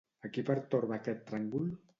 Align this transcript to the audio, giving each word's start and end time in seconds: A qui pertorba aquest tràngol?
A 0.29 0.31
qui 0.37 0.43
pertorba 0.47 0.97
aquest 1.01 1.23
tràngol? 1.31 1.73